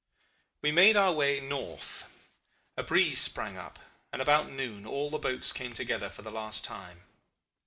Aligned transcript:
"We 0.63 0.71
made 0.71 0.97
our 0.97 1.11
way 1.11 1.39
north. 1.39 2.33
A 2.75 2.81
breeze 2.81 3.21
sprang 3.21 3.55
up, 3.59 3.77
and 4.11 4.19
about 4.19 4.49
noon 4.49 4.83
all 4.83 5.11
the 5.11 5.19
boats 5.19 5.53
came 5.53 5.73
together 5.73 6.09
for 6.09 6.23
the 6.23 6.31
last 6.31 6.63
time. 6.63 7.03